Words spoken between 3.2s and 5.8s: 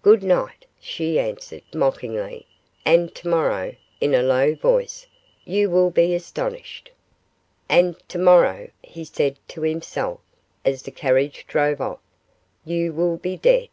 morrow,' in a low voice, 'you